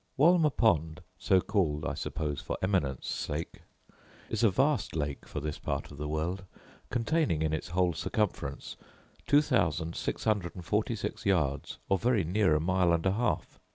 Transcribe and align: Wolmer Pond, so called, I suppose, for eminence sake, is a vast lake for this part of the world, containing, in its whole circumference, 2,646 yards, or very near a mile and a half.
Wolmer 0.17 0.49
Pond, 0.49 1.01
so 1.19 1.39
called, 1.39 1.85
I 1.85 1.93
suppose, 1.93 2.41
for 2.41 2.57
eminence 2.63 3.07
sake, 3.07 3.61
is 4.31 4.43
a 4.43 4.49
vast 4.49 4.95
lake 4.95 5.27
for 5.27 5.39
this 5.39 5.59
part 5.59 5.91
of 5.91 5.99
the 5.99 6.07
world, 6.07 6.43
containing, 6.89 7.43
in 7.43 7.53
its 7.53 7.67
whole 7.67 7.93
circumference, 7.93 8.77
2,646 9.27 11.27
yards, 11.27 11.77
or 11.87 11.99
very 11.99 12.23
near 12.23 12.55
a 12.55 12.59
mile 12.59 12.91
and 12.93 13.05
a 13.05 13.11
half. 13.11 13.59